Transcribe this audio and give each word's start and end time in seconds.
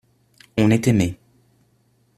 On 0.57 0.71
est 0.71 0.87
aimé. 0.87 1.19